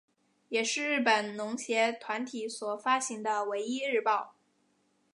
[0.49, 4.33] 也是日本农协团体所发行的唯一日报。